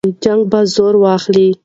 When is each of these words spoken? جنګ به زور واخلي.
جنګ 0.23 0.41
به 0.51 0.59
زور 0.73 0.95
واخلي. 1.03 1.47